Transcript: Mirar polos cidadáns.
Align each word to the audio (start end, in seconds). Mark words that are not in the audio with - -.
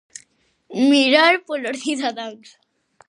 Mirar 0.91 1.33
polos 1.47 1.77
cidadáns. 1.83 2.49